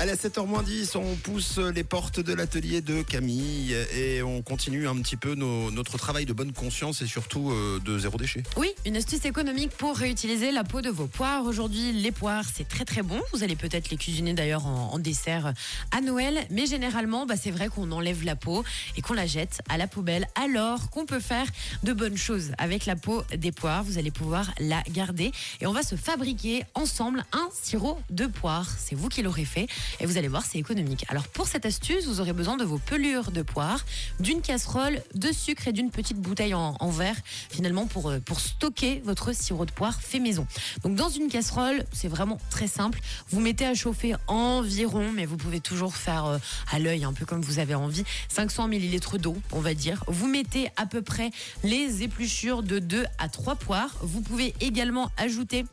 Allez, 0.00 0.12
à 0.12 0.14
7h10, 0.14 0.96
on 0.96 1.16
pousse 1.16 1.58
les 1.58 1.82
portes 1.82 2.20
de 2.20 2.32
l'atelier 2.32 2.80
de 2.80 3.02
Camille 3.02 3.74
et 3.96 4.22
on 4.22 4.42
continue 4.42 4.86
un 4.86 4.94
petit 4.98 5.16
peu 5.16 5.34
notre 5.34 5.98
travail 5.98 6.24
de 6.24 6.32
bonne 6.32 6.52
conscience 6.52 7.02
et 7.02 7.08
surtout 7.08 7.50
euh, 7.50 7.80
de 7.84 7.98
zéro 7.98 8.16
déchet. 8.16 8.44
Oui, 8.56 8.70
une 8.86 8.96
astuce 8.96 9.24
économique 9.24 9.70
pour 9.70 9.96
réutiliser 9.96 10.52
la 10.52 10.62
peau 10.62 10.82
de 10.82 10.88
vos 10.88 11.08
poires. 11.08 11.44
Aujourd'hui, 11.44 11.90
les 11.90 12.12
poires, 12.12 12.44
c'est 12.54 12.68
très 12.68 12.84
très 12.84 13.02
bon. 13.02 13.20
Vous 13.32 13.42
allez 13.42 13.56
peut-être 13.56 13.90
les 13.90 13.96
cuisiner 13.96 14.34
d'ailleurs 14.34 14.66
en, 14.66 15.00
dessert 15.00 15.52
à 15.90 16.00
Noël. 16.00 16.46
Mais 16.50 16.66
généralement, 16.66 17.26
bah, 17.26 17.34
c'est 17.36 17.50
vrai 17.50 17.68
qu'on 17.68 17.90
enlève 17.90 18.24
la 18.24 18.36
peau 18.36 18.62
et 18.96 19.02
qu'on 19.02 19.14
la 19.14 19.26
jette 19.26 19.62
à 19.68 19.78
la 19.78 19.88
poubelle. 19.88 20.28
Alors 20.40 20.90
qu'on 20.90 21.06
peut 21.06 21.18
faire 21.18 21.46
de 21.82 21.92
bonnes 21.92 22.16
choses 22.16 22.52
avec 22.58 22.86
la 22.86 22.94
peau 22.94 23.24
des 23.36 23.50
poires. 23.50 23.82
Vous 23.82 23.98
allez 23.98 24.12
pouvoir 24.12 24.52
la 24.60 24.80
garder 24.92 25.32
et 25.60 25.66
on 25.66 25.72
va 25.72 25.82
se 25.82 25.96
fabriquer 25.96 26.62
ensemble 26.74 27.24
un 27.32 27.48
sirop 27.60 27.98
de 28.10 28.26
poire. 28.26 28.70
C'est 28.78 28.94
vous 28.94 29.08
qui 29.08 29.22
l'aurez 29.22 29.44
fait 29.44 29.66
et 30.00 30.06
vous 30.06 30.18
allez 30.18 30.28
voir, 30.28 30.44
c'est 30.44 30.58
économique. 30.58 31.04
Alors 31.08 31.28
pour 31.28 31.46
cette 31.46 31.66
astuce, 31.66 32.06
vous 32.06 32.20
aurez 32.20 32.32
besoin 32.32 32.56
de 32.56 32.64
vos 32.64 32.78
pelures 32.78 33.30
de 33.30 33.42
poire, 33.42 33.84
d'une 34.20 34.40
casserole, 34.40 35.02
de 35.14 35.32
sucre 35.32 35.68
et 35.68 35.72
d'une 35.72 35.90
petite 35.90 36.18
bouteille 36.18 36.54
en, 36.54 36.76
verre 36.88 37.16
finalement 37.50 37.86
pour, 37.86 38.08
euh, 38.08 38.18
pour 38.20 38.40
stocker 38.40 39.02
votre 39.04 39.34
sirop 39.34 39.66
de 39.66 39.72
poire 39.72 40.00
fait 40.00 40.20
maison. 40.20 40.46
Donc 40.82 40.94
dans 40.94 41.08
une 41.08 41.28
casserole, 41.28 41.84
c'est 41.92 42.08
vraiment 42.08 42.38
très 42.50 42.66
simple. 42.66 42.98
Vous 43.30 43.40
mettez 43.40 43.66
à 43.66 43.74
chauffer 43.74 44.14
environ, 44.26 45.12
mais 45.12 45.26
vous 45.26 45.36
pouvez 45.36 45.60
toujours 45.60 45.96
faire 45.96 46.24
euh, 46.24 46.38
à 46.72 46.78
l'œil 46.78 47.04
un 47.04 47.12
peu 47.12 47.26
comme 47.26 47.42
vous 47.42 47.58
avez 47.58 47.74
envie, 47.74 48.04
500 48.28 48.68
millilitres 48.68 49.18
d'eau, 49.18 49.36
on 49.52 49.60
va 49.60 49.74
dire. 49.74 50.04
Vous 50.08 50.26
mettez 50.26 50.68
à 50.76 50.86
peu 50.86 51.02
près 51.02 51.30
les 51.62 52.02
épluchures 52.02 52.62
de 52.62 52.78
2 52.78 53.04
à 53.18 53.28
3 53.28 53.56
poires. 53.56 53.94
Vous 54.00 54.20
pouvez 54.20 54.54
également 54.60 55.10
ajouter 55.16 55.64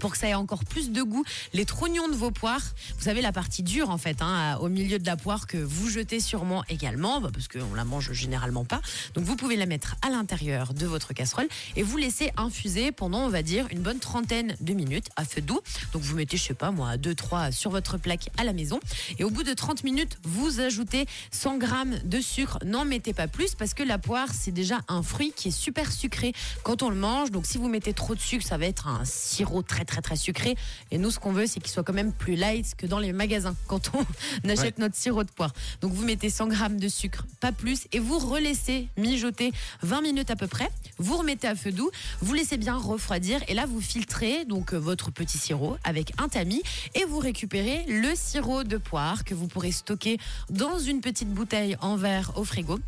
pour 0.00 0.12
que 0.12 0.18
ça 0.18 0.28
ait 0.28 0.34
encore 0.34 0.64
plus 0.64 0.90
de 0.90 1.02
goût, 1.02 1.24
les 1.52 1.64
trognons 1.64 2.08
de 2.08 2.14
vos 2.14 2.30
poires. 2.30 2.62
Vous 2.98 3.04
savez, 3.04 3.20
la 3.20 3.32
partie 3.32 3.62
dure, 3.62 3.90
en 3.90 3.98
fait, 3.98 4.22
hein, 4.22 4.56
au 4.60 4.68
milieu 4.68 4.98
de 4.98 5.06
la 5.06 5.16
poire 5.16 5.46
que 5.46 5.58
vous 5.58 5.88
jetez 5.88 6.20
sûrement 6.20 6.64
également, 6.68 7.20
bah, 7.20 7.30
parce 7.32 7.48
qu'on 7.48 7.74
la 7.74 7.84
mange 7.84 8.12
généralement 8.12 8.64
pas. 8.64 8.80
Donc, 9.14 9.24
vous 9.24 9.36
pouvez 9.36 9.56
la 9.56 9.66
mettre 9.66 9.96
à 10.02 10.10
l'intérieur 10.10 10.74
de 10.74 10.86
votre 10.86 11.12
casserole 11.14 11.48
et 11.76 11.82
vous 11.82 11.96
laissez 11.96 12.30
infuser 12.36 12.92
pendant, 12.92 13.24
on 13.24 13.28
va 13.28 13.42
dire, 13.42 13.66
une 13.70 13.80
bonne 13.80 13.98
trentaine 13.98 14.56
de 14.60 14.74
minutes 14.74 15.08
à 15.16 15.24
feu 15.24 15.40
doux. 15.40 15.60
Donc, 15.92 16.02
vous 16.02 16.16
mettez, 16.16 16.36
je 16.36 16.42
sais 16.42 16.54
pas 16.54 16.70
moi, 16.70 16.96
2-3 16.96 17.52
sur 17.52 17.70
votre 17.70 17.98
plaque 17.98 18.30
à 18.36 18.44
la 18.44 18.52
maison. 18.52 18.80
Et 19.18 19.24
au 19.24 19.30
bout 19.30 19.42
de 19.42 19.54
30 19.54 19.84
minutes, 19.84 20.18
vous 20.22 20.60
ajoutez 20.60 21.06
100 21.30 21.58
grammes 21.58 21.98
de 22.04 22.20
sucre. 22.20 22.58
N'en 22.64 22.84
mettez 22.84 23.12
pas 23.12 23.28
plus 23.28 23.54
parce 23.54 23.74
que 23.74 23.82
la 23.82 23.98
poire, 23.98 24.28
c'est 24.32 24.52
déjà 24.52 24.80
un 24.88 25.02
fruit 25.02 25.32
qui 25.34 25.48
est 25.48 25.58
super 25.58 25.90
sucré 25.90 26.32
quand 26.62 26.82
on 26.82 26.90
le 26.90 26.96
mange. 26.96 27.30
Donc, 27.30 27.46
si 27.46 27.58
vous 27.58 27.68
mettez 27.68 27.92
trop 27.92 28.14
de 28.14 28.20
sucre, 28.20 28.46
ça 28.46 28.58
va 28.58 28.66
être 28.66 28.88
un 28.88 29.04
sirop 29.04 29.62
très 29.62 29.84
très 29.86 30.02
très 30.02 30.16
sucré. 30.16 30.56
Et 30.90 30.98
nous, 30.98 31.10
ce 31.10 31.18
qu'on 31.18 31.32
veut, 31.32 31.46
c'est 31.46 31.60
qu'il 31.60 31.70
soit 31.70 31.82
quand 31.82 31.92
même 31.92 32.12
plus 32.12 32.36
light 32.36 32.74
que 32.76 32.86
dans 32.86 32.98
les 32.98 33.12
magasins 33.12 33.54
quand 33.66 33.90
on 33.94 34.48
achète 34.48 34.78
notre 34.78 34.96
sirop 34.96 35.24
de 35.24 35.30
poire. 35.30 35.52
Donc 35.80 35.92
vous 35.92 36.04
mettez 36.04 36.30
100 36.30 36.48
grammes 36.48 36.78
de 36.78 36.88
sucre, 36.88 37.26
pas 37.40 37.52
plus, 37.52 37.86
et 37.92 37.98
vous 37.98 38.18
relaissez 38.18 38.88
mijoter 38.96 39.52
20 39.82 40.02
minutes 40.02 40.30
à 40.30 40.36
peu 40.36 40.46
près. 40.46 40.68
Vous 40.98 41.16
remettez 41.16 41.46
à 41.46 41.54
feu 41.54 41.72
doux, 41.72 41.90
vous 42.20 42.34
laissez 42.34 42.56
bien 42.56 42.76
refroidir, 42.76 43.40
et 43.48 43.54
là 43.54 43.66
vous 43.66 43.80
filtrez 43.80 44.44
donc 44.44 44.72
euh, 44.72 44.78
votre 44.78 45.10
petit 45.10 45.38
sirop 45.38 45.76
avec 45.84 46.12
un 46.18 46.28
tamis, 46.28 46.62
et 46.94 47.04
vous 47.04 47.18
récupérez 47.18 47.84
le 47.88 48.14
sirop 48.14 48.64
de 48.64 48.76
poire 48.76 49.24
que 49.24 49.34
vous 49.34 49.46
pourrez 49.46 49.72
stocker 49.72 50.18
dans 50.50 50.78
une 50.78 51.00
petite 51.00 51.30
bouteille 51.30 51.76
en 51.80 51.96
verre 51.96 52.32
au 52.36 52.44
frigo. 52.44 52.78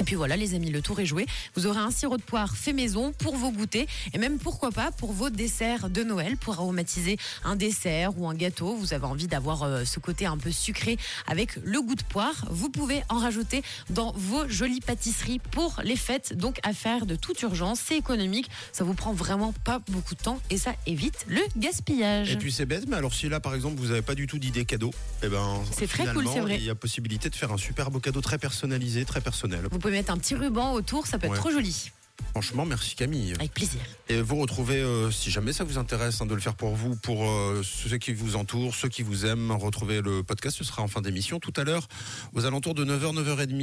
Et 0.00 0.04
puis 0.04 0.16
voilà, 0.16 0.36
les 0.36 0.54
amis, 0.54 0.70
le 0.70 0.82
tour 0.82 0.98
est 1.00 1.06
joué. 1.06 1.26
Vous 1.54 1.66
aurez 1.66 1.78
un 1.78 1.90
sirop 1.90 2.16
de 2.16 2.22
poire 2.22 2.56
fait 2.56 2.72
maison 2.72 3.12
pour 3.12 3.36
vos 3.36 3.50
goûters 3.50 3.86
et 4.12 4.18
même 4.18 4.38
pourquoi 4.38 4.70
pas 4.70 4.90
pour 4.90 5.12
vos 5.12 5.30
desserts 5.30 5.88
de 5.88 6.02
Noël 6.02 6.36
pour 6.36 6.54
aromatiser 6.54 7.16
un 7.44 7.56
dessert 7.56 8.18
ou 8.18 8.28
un 8.28 8.34
gâteau. 8.34 8.74
Vous 8.74 8.92
avez 8.92 9.06
envie 9.06 9.28
d'avoir 9.28 9.62
euh, 9.62 9.84
ce 9.84 10.00
côté 10.00 10.26
un 10.26 10.36
peu 10.36 10.50
sucré 10.50 10.98
avec 11.26 11.56
le 11.62 11.80
goût 11.80 11.94
de 11.94 12.02
poire. 12.02 12.34
Vous 12.50 12.70
pouvez 12.70 13.02
en 13.08 13.18
rajouter 13.18 13.62
dans 13.90 14.12
vos 14.16 14.48
jolies 14.48 14.80
pâtisseries 14.80 15.38
pour 15.38 15.80
les 15.84 15.96
fêtes. 15.96 16.36
Donc 16.36 16.58
à 16.64 16.72
faire 16.72 17.06
de 17.06 17.14
toute 17.14 17.40
urgence, 17.42 17.80
c'est 17.84 17.96
économique. 17.96 18.50
Ça 18.72 18.84
vous 18.84 18.94
prend 18.94 19.12
vraiment 19.12 19.52
pas 19.64 19.80
beaucoup 19.90 20.14
de 20.14 20.22
temps 20.22 20.40
et 20.50 20.58
ça 20.58 20.74
évite 20.86 21.24
le 21.28 21.40
gaspillage. 21.56 22.32
Et 22.32 22.36
puis 22.36 22.52
c'est 22.52 22.66
bête, 22.66 22.88
mais 22.88 22.96
alors 22.96 23.14
si 23.14 23.28
là 23.28 23.40
par 23.40 23.54
exemple 23.54 23.76
vous 23.78 23.88
n'avez 23.88 24.02
pas 24.02 24.14
du 24.14 24.26
tout 24.26 24.38
d'idée 24.38 24.64
cadeau, 24.64 24.92
eh 25.22 25.28
ben 25.28 25.62
C'est 25.70 25.86
très 25.86 26.06
cool, 26.12 26.26
c'est 26.26 26.40
vrai. 26.40 26.56
Il 26.56 26.64
y 26.64 26.70
a 26.70 26.74
possibilité 26.74 27.30
de 27.30 27.34
faire 27.36 27.52
un 27.52 27.58
super 27.58 27.90
beau 27.90 28.00
cadeau 28.00 28.20
très 28.20 28.38
personnalisé, 28.38 29.04
très 29.04 29.20
personnel. 29.20 29.60
Vous 29.70 29.78
pouvez 29.88 29.98
mettre 29.98 30.12
un 30.12 30.18
petit 30.18 30.34
ruban 30.34 30.72
autour, 30.72 31.06
ça 31.06 31.18
peut 31.18 31.26
Ouais. 31.28 31.34
être 31.34 31.40
trop 31.40 31.50
joli. 31.50 31.90
Franchement, 32.30 32.64
merci 32.64 32.94
Camille. 32.96 33.34
Avec 33.38 33.52
plaisir. 33.52 33.80
Et 34.08 34.20
vous 34.20 34.36
retrouvez, 34.36 34.80
euh, 34.80 35.10
si 35.10 35.30
jamais 35.30 35.52
ça 35.52 35.62
vous 35.64 35.78
intéresse 35.78 36.20
hein, 36.20 36.26
de 36.26 36.34
le 36.34 36.40
faire 36.40 36.54
pour 36.54 36.74
vous, 36.74 36.96
pour 36.96 37.28
euh, 37.28 37.62
ceux 37.62 37.96
qui 37.98 38.12
vous 38.12 38.34
entourent, 38.36 38.74
ceux 38.74 38.88
qui 38.88 39.02
vous 39.02 39.26
aiment, 39.26 39.52
retrouvez 39.52 40.00
le 40.00 40.22
podcast. 40.22 40.56
Ce 40.56 40.64
sera 40.64 40.82
en 40.82 40.88
fin 40.88 41.00
d'émission 41.00 41.38
tout 41.38 41.52
à 41.56 41.64
l'heure, 41.64 41.86
aux 42.32 42.44
alentours 42.44 42.74
de 42.74 42.84
9h, 42.84 43.14
9h30. 43.14 43.54